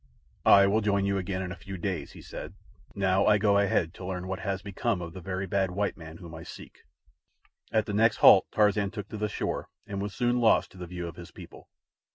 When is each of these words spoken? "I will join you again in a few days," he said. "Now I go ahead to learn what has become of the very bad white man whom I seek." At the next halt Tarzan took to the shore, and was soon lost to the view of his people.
"I 0.47 0.65
will 0.65 0.81
join 0.81 1.05
you 1.05 1.19
again 1.19 1.43
in 1.43 1.51
a 1.51 1.55
few 1.55 1.77
days," 1.77 2.13
he 2.13 2.23
said. 2.23 2.55
"Now 2.95 3.27
I 3.27 3.37
go 3.37 3.59
ahead 3.59 3.93
to 3.93 4.03
learn 4.03 4.27
what 4.27 4.39
has 4.39 4.63
become 4.63 4.99
of 4.99 5.13
the 5.13 5.21
very 5.21 5.45
bad 5.45 5.69
white 5.69 5.95
man 5.95 6.17
whom 6.17 6.33
I 6.33 6.41
seek." 6.41 6.79
At 7.71 7.85
the 7.85 7.93
next 7.93 8.15
halt 8.17 8.47
Tarzan 8.51 8.89
took 8.89 9.09
to 9.09 9.17
the 9.17 9.29
shore, 9.29 9.69
and 9.85 10.01
was 10.01 10.15
soon 10.15 10.39
lost 10.39 10.71
to 10.71 10.79
the 10.79 10.87
view 10.87 11.07
of 11.07 11.17
his 11.17 11.29
people. 11.29 11.69